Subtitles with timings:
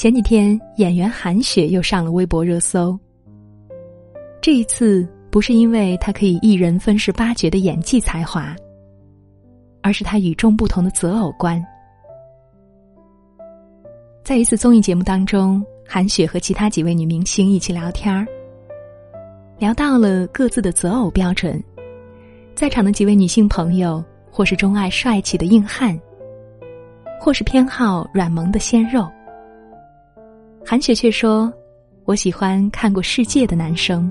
[0.00, 2.98] 前几天，演员韩雪又上了微博热搜。
[4.40, 8.56] 这一次不是因为她可以一人分饰八角的演技才华，
[9.82, 11.62] 而是她与众不同的择偶观。
[14.24, 18.26] 在一次综艺节目当中，韩雪和其他几位女明星一起聊天儿，
[19.58, 21.62] 聊到了各自的择偶标准。
[22.54, 26.00] 在场的几位女性朋友，或是钟爱帅气的硬汉，
[27.20, 29.06] 或是偏好软萌的鲜肉。
[30.70, 31.52] 韩雪却说
[32.06, 34.08] ：“我喜欢看过世界的男生，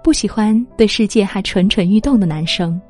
[0.00, 2.80] 不喜欢对世界还蠢蠢欲动的男生。”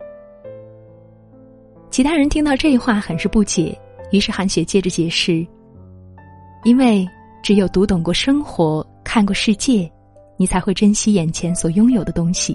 [1.88, 3.74] 其他人听到这话很是不解，
[4.12, 5.36] 于是韩雪接着解释
[6.64, 7.09] ：“因为
[7.42, 9.91] 只有读懂过生活，看过世界，
[10.36, 12.55] 你才会珍惜眼前所拥有的东西。”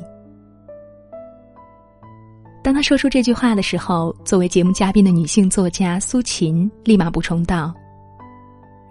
[2.62, 7.74] 当他说出这句话的时候，作为节目嘉宾的女性作家苏秦立马补充道：“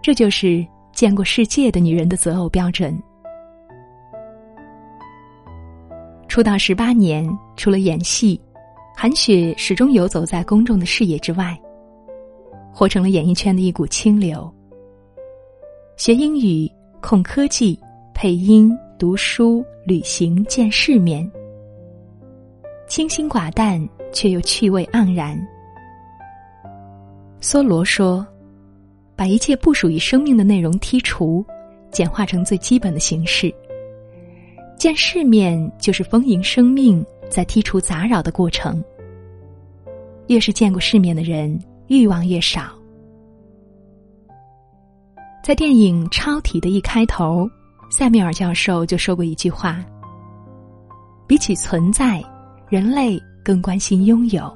[0.02, 2.96] 这就是见过世界的女人的择偶标准。”
[6.28, 8.40] 出道十八年，除了演戏，
[8.96, 11.56] 韩雪始终游走在公众的视野之外，
[12.72, 14.52] 活成了演艺圈的一股清流。
[15.96, 16.68] 学英语、
[17.00, 17.78] 控科技、
[18.12, 21.30] 配音、读书、旅行、见世面。
[22.88, 25.40] 清新寡淡，却又趣味盎然。
[27.40, 28.26] 梭罗说
[29.24, 31.42] ：“把一切不属于生命的内容剔除，
[31.90, 33.50] 简化成最基本的形式。
[34.76, 38.84] 见世面，就是丰盈生命在剔除杂扰的过程。
[40.26, 42.70] 越是见过世面的人，欲望越少。”
[45.42, 47.48] 在电影《超体》的一开头，
[47.90, 49.82] 塞缪尔教授就说过一句话
[51.26, 52.22] ：“比起存在。”
[52.68, 54.54] 人类更关心拥有，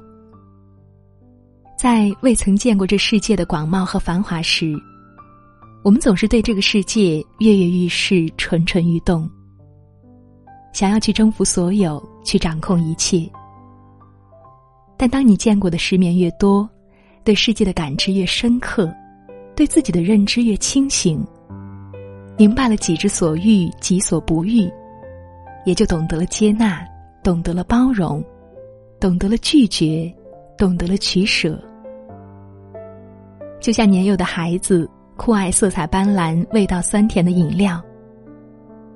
[1.81, 4.75] 在未曾见过这世界的广袤和繁华时，
[5.81, 9.29] 我们总是对这个世界跃跃欲试、蠢蠢欲动，
[10.73, 13.25] 想要去征服所有，去掌控一切。
[14.97, 16.69] 但当你见过的世面越多，
[17.23, 18.93] 对世界的感知越深刻，
[19.55, 21.25] 对自己的认知越清醒，
[22.37, 24.69] 明白了己之所欲，己所不欲，
[25.65, 26.85] 也就懂得了接纳。
[27.23, 28.21] 懂得了包容，
[28.99, 30.13] 懂得了拒绝，
[30.57, 31.57] 懂得了取舍。
[33.59, 37.81] 就像年幼的孩子酷爱色彩斑斓、味道酸甜的饮料，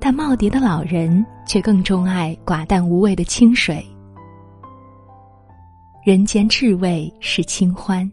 [0.00, 3.84] 但耄耋的老人却更钟爱寡淡无味的清水。
[6.02, 8.10] 人间至味是清欢。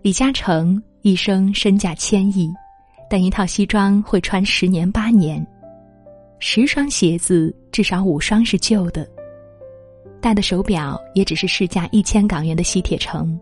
[0.00, 2.50] 李嘉诚一生身价千亿，
[3.10, 5.46] 但一套西装会穿十年八年。
[6.38, 9.06] 十双鞋子至少五双是旧的，
[10.20, 13.38] 戴的手表也只是市价一千港元的西铁城。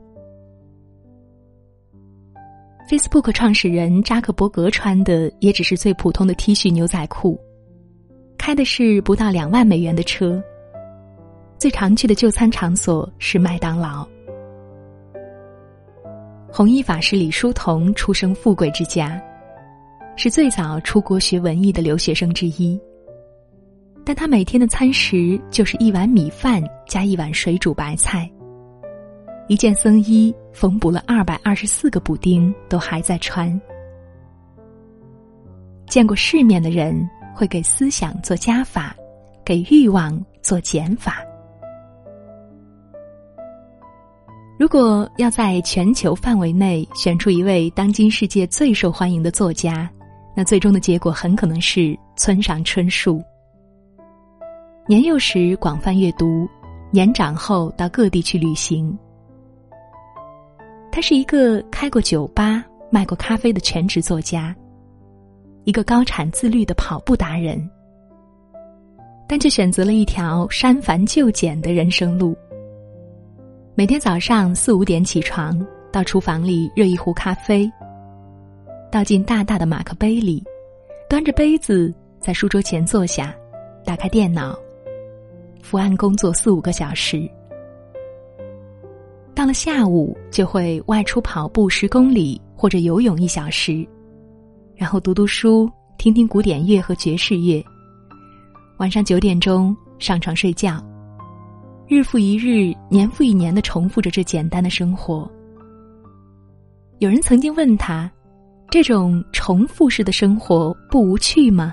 [2.88, 7.36] Facebook 创始人扎克伯格穿的也只是最普通的 T 恤牛仔裤，
[8.38, 10.41] 开的是不到两万美元的车。
[11.58, 14.06] 最常去的就餐场所是麦当劳。
[16.48, 19.20] 弘一法师李叔同出生富贵之家。
[20.18, 22.80] 是最早出国学文艺的留学生之一，
[24.03, 28.26] 但他每天的餐食就是一碗米饭加一碗水煮白菜。
[29.48, 33.60] 一件僧衣缝补了二百二十四个补丁，都还在穿。
[35.86, 38.94] 见过世面的人会给思想做加法，
[39.44, 41.22] 给欲望做减法。
[44.58, 49.88] 如果要在全球范围内选出一位当今世界最受欢迎的作家，
[50.34, 53.22] 那最终的结果很可能是村上春树。
[54.88, 56.48] 年幼时广泛阅读，
[56.90, 58.96] 年长后到各地去旅行。
[60.96, 64.56] 他是一个开过酒吧、卖过咖啡的全职作家，
[65.64, 67.68] 一个高产自律的跑步达人，
[69.28, 72.34] 但却选择了一条删繁就简的人生路。
[73.74, 75.54] 每天早上四五点起床，
[75.92, 77.71] 到厨房里热一壶咖啡。
[78.91, 80.42] 倒进大大的马克杯里，
[81.10, 83.36] 端着杯子在书桌前坐下，
[83.84, 84.59] 打开电脑，
[85.62, 87.30] 伏案工作四五个小时。
[89.36, 93.86] 到了下午，就会外出跑步十公里或者游泳一小时，
[94.74, 97.62] 然后读读书，听听古典乐和爵士乐。
[98.78, 100.83] 晚上九点钟上床睡觉，
[101.86, 105.30] 日复一日，年复一年的重复着这简单的生活。
[106.98, 108.10] 有人曾经问他。
[108.68, 111.72] 这种重复式的生活不无趣吗？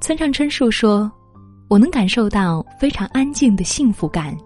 [0.00, 1.10] 村上春树说
[1.70, 4.36] ：“我能感受到非常安静的幸福感。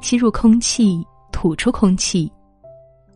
[0.00, 2.30] 吸入空气，吐出空气，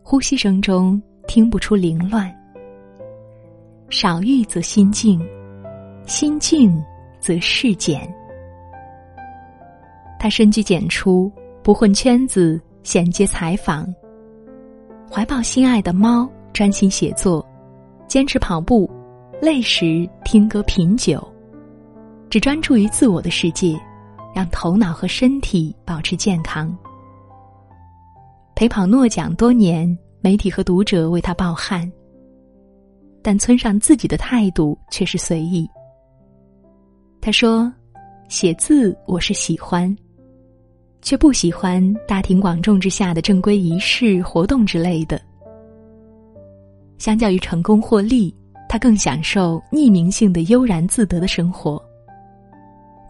[0.03, 2.33] 呼吸声中听不出凌乱。
[3.89, 5.21] 少欲则心静，
[6.05, 6.81] 心静
[7.19, 8.01] 则事简。
[10.19, 11.31] 他深居简出，
[11.63, 13.87] 不混圈子，险接采访。
[15.09, 17.45] 怀抱心爱的猫，专心写作，
[18.07, 18.89] 坚持跑步，
[19.41, 21.25] 累时听歌品酒，
[22.29, 23.79] 只专注于自我的世界，
[24.33, 26.75] 让头脑和身体保持健康。
[28.55, 31.91] 陪跑诺奖多年，媒体和读者为他抱憾。
[33.23, 35.69] 但村上自己的态度却是随意。
[37.21, 37.71] 他说
[38.29, 39.95] ：“写字我是喜欢，
[41.03, 45.21] 却不喜欢大庭广众之下的正规仪式活动之类的。
[46.97, 48.35] 相较于成功获利，
[48.67, 51.83] 他更享受匿名性的悠然自得的生活。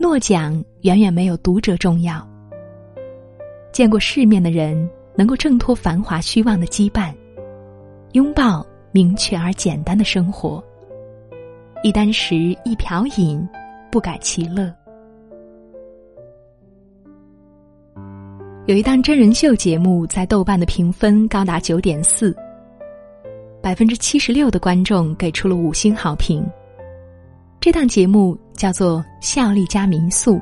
[0.02, 2.28] 诺奖远远没有读者重要。
[3.72, 7.14] 见过世面的人。”能够挣脱繁华虚妄的羁绊，
[8.14, 10.64] 拥抱明确而简单的生活。
[11.84, 13.48] 一箪食，一瓢饮，
[13.92, 14.74] 不改其乐。
[18.68, 22.34] 有一档真人秀节目在豆瓣的评分高达九点四，
[23.62, 26.42] 百分之七十六的观众给出了五星好评。
[27.62, 30.38] 这档节目叫做《孝利家民宿》，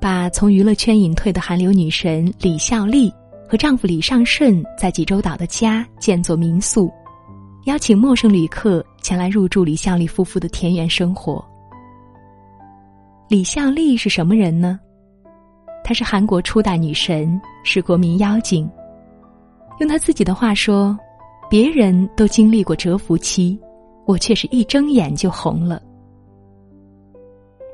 [0.00, 3.14] 把从娱乐圈隐退的韩流女神李孝利。
[3.48, 6.92] 和丈夫李尚顺在济州岛的家建作民宿，
[7.64, 11.42] 邀请陌生旅客前来入住李孝利夫妇的田园生活。
[13.26, 14.78] 李孝利是什么人呢？
[15.82, 18.70] 她是韩国初代女神，是国民妖精。
[19.78, 20.94] 用她自己的话说
[21.48, 23.58] ：“别人都经历过蛰伏期，
[24.08, 25.80] 我却是一睁眼就红了。”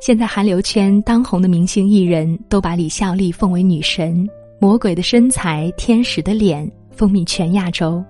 [0.03, 4.29] 现在韩流圈当红的明星艺人都把李孝利奉为女神。
[4.61, 8.03] 魔鬼的身材，天使的脸，风靡全亚洲。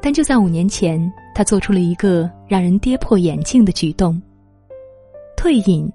[0.00, 4.20] 但就在五年前，他做出了一个让人跌破眼镜的举动：
[5.36, 5.90] 退隐，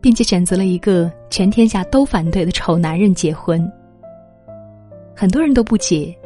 [0.00, 3.70] 并且选择了一个全天下都反对的丑男人结婚。
[5.14, 6.16] 很多人都不解，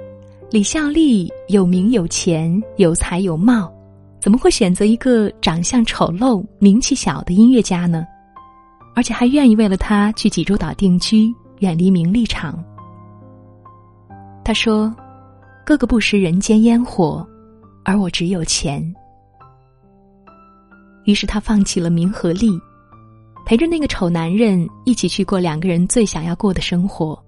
[0.50, 3.72] 李孝利有名有钱有才有貌，
[4.20, 8.06] 怎么会选择一个长相丑陋、名气小的音乐家呢？
[8.94, 11.34] 而且还愿意为了他去济州岛定居。
[11.60, 12.58] 远离名利场。
[14.42, 14.90] 他说
[15.62, 17.22] ：“哥哥不食人间烟火，
[17.84, 18.82] 而我只有钱。”
[21.04, 22.58] 于是他放弃了名和利，
[23.44, 27.22] 陪着那个丑男人一起去过两个人最想要过的生活。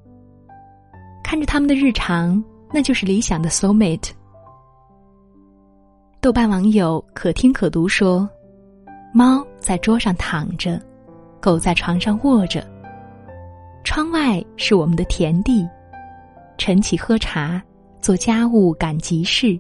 [1.23, 2.43] 看着他们的日常，
[2.73, 4.13] 那就是理想的 soul mate。
[6.23, 8.31] 豆瓣网友可听可读说
[9.13, 10.81] ：“猫在桌上躺着，
[11.41, 12.65] 狗在床上卧着。”
[13.83, 15.69] 窗外是我们的田地，
[16.57, 17.61] 晨起喝茶，
[18.01, 19.59] 做家务赶集市。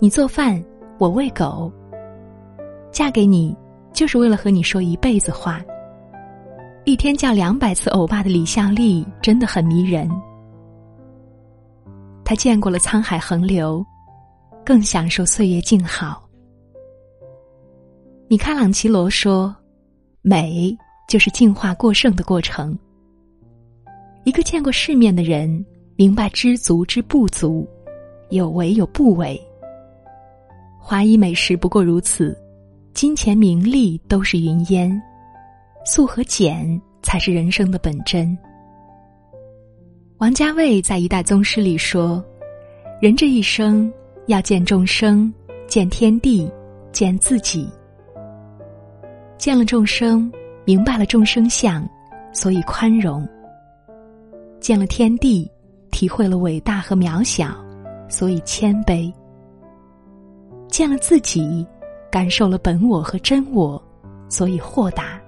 [0.00, 0.60] 你做饭，
[0.98, 1.72] 我喂狗。
[2.90, 3.56] 嫁给你，
[3.92, 5.62] 就是为了和你说一辈子话。
[6.84, 10.10] 一天叫两百次欧巴的李孝利真的很迷人。
[12.24, 13.86] 他见过了沧海横流，
[14.68, 16.28] 更享受岁月静好。
[18.28, 19.56] 米开朗基罗说
[20.20, 20.76] ：“美
[21.08, 22.78] 就是进化过剩的过程。”
[24.24, 25.64] 一个见过世面的人，
[25.96, 27.66] 明白知足之不足，
[28.28, 29.42] 有为有不为。
[30.78, 32.38] 华夷美食不过如此，
[32.92, 35.00] 金钱名利都是云烟，
[35.86, 38.36] 素和简才是人生的本真。
[40.18, 42.22] 王家卫在《一代宗师》里说
[43.00, 43.90] ：“人这一生
[44.28, 45.32] 要见众生，
[45.66, 46.52] 见天地，
[46.92, 47.66] 见自己。
[49.38, 50.30] 见了众生，
[50.66, 51.88] 明白了众生相，
[52.30, 53.26] 所以宽容。”
[54.60, 55.50] 见了天地，
[55.90, 57.56] 体会了伟大和渺小，
[58.06, 59.10] 所以谦卑；
[60.68, 61.66] 见了自己，
[62.10, 63.82] 感受了本我和真我，
[64.28, 65.18] 所以豁达。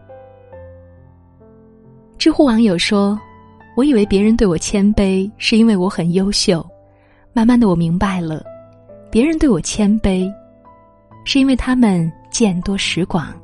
[2.18, 3.18] 知乎网友说
[3.78, 6.62] ：“我以为别人对我谦卑，是因为我很优秀。
[7.32, 8.44] 慢慢的，我明白了，
[9.10, 10.32] 别人对我谦卑，
[11.24, 13.34] 是因为他们见多识广。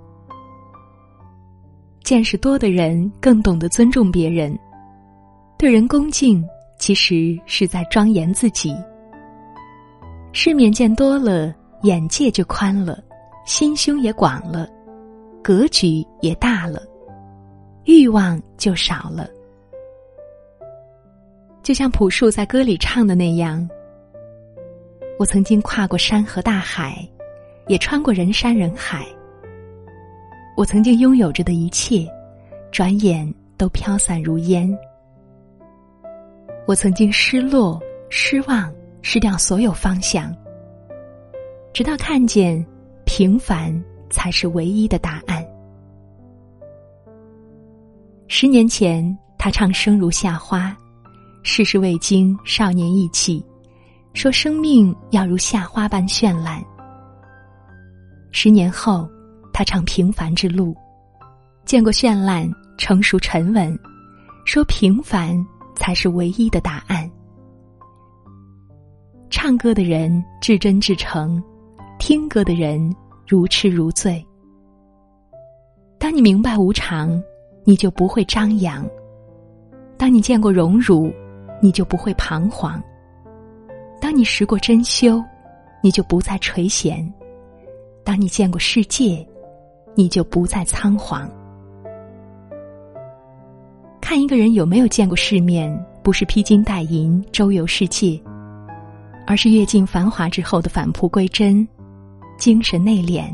[2.04, 4.56] 见识多的人更懂得尊重别人。”
[5.58, 6.44] 对人恭敬，
[6.78, 8.76] 其实是在庄严自己。
[10.32, 13.02] 世面见多了，眼界就宽了，
[13.46, 14.68] 心胸也广了，
[15.42, 16.82] 格局也大了，
[17.86, 19.26] 欲望就少了。
[21.62, 23.66] 就像朴树在歌里唱的那样
[25.18, 27.08] ：“我曾经跨过山河大海，
[27.68, 29.06] 也穿过人山人海。
[30.56, 32.06] 我曾经拥有着的一切，
[32.70, 34.70] 转眼都飘散如烟。”
[36.68, 37.80] 我曾经失落、
[38.10, 38.70] 失望，
[39.00, 40.34] 失掉所有方向，
[41.72, 42.64] 直到看见
[43.06, 43.72] 平凡
[44.10, 45.46] 才是唯一的答案。
[48.28, 50.76] 十年前，他唱生如夏花，
[51.42, 53.42] 世事未经，少年意气，
[54.16, 56.64] 说生命要如夏花般绚烂。
[58.32, 59.06] 十年后，
[59.52, 60.74] 他唱平凡之路，
[61.66, 63.78] 见过绚烂，成熟沉稳，
[64.46, 65.36] 说平凡
[65.74, 67.08] 才是唯一的答案。
[69.28, 71.42] 唱歌的人至真至诚，
[71.98, 72.90] 听歌的人
[73.28, 74.26] 如痴如醉。
[75.98, 77.22] 当你明白无常。
[77.68, 78.88] 你就不会张扬。
[79.98, 81.12] 当你见过荣辱，
[81.60, 82.80] 你就不会彷徨。
[84.00, 85.24] 当你识过珍馐，
[85.82, 87.04] 你就不再垂涎。
[88.04, 89.26] 当你见过世界，
[89.94, 91.30] 你就不再仓皇。
[94.00, 98.20] 看一个人有没有见过世面，不是披金戴银周游世界，
[99.26, 101.66] 而是阅尽繁华之后的返璞归真，
[102.38, 103.28] 精神内敛。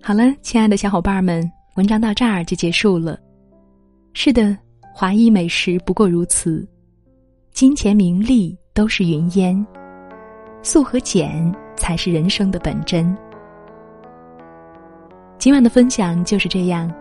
[0.00, 3.18] 好了，亲爱的小伙伴们，文章到这儿就结束了。
[4.14, 4.56] 是的，
[4.92, 6.66] 华裔美食不过如此，
[7.52, 9.66] 金钱名利都是云烟，
[10.62, 13.16] 素和简才是人生的本真。
[15.38, 16.92] 今晚的分享就是这样，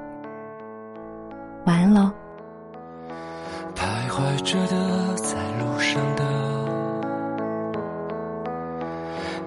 [1.66, 2.10] 晚安喽。
[3.76, 6.24] 徘徊着的，在路上的，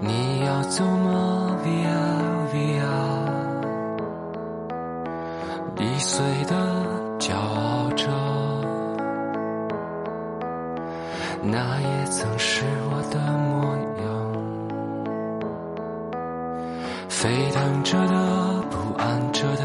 [0.00, 2.82] 你要走吗？Via Via。
[5.78, 6.81] 易碎的
[11.44, 14.06] 那也曾是我的模样。
[17.08, 19.64] 沸腾着的，不安着的，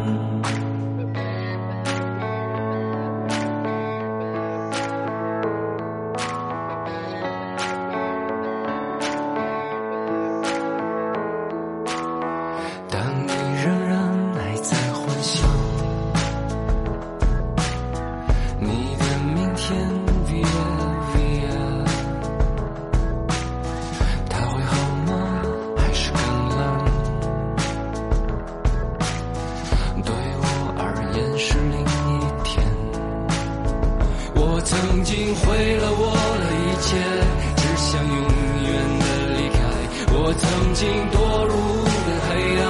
[40.73, 41.89] 曾经堕入的
[42.29, 42.65] 黑暗，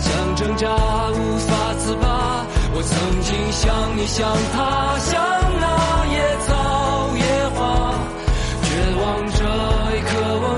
[0.00, 2.44] 想挣扎无法自拔。
[2.74, 5.16] 我曾经像你，像他，像
[5.58, 6.52] 那野草
[7.16, 7.24] 野
[7.56, 7.94] 花，
[8.64, 8.68] 绝
[9.00, 9.02] 望
[9.32, 9.40] 着，
[9.94, 10.10] 也渴
[10.42, 10.57] 望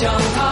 [0.00, 0.47] 想他。